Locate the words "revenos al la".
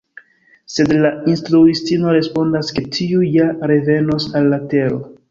3.73-4.59